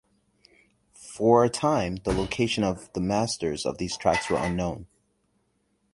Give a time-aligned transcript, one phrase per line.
[1.15, 4.87] For a time the location of the masters of these tracks were unknown.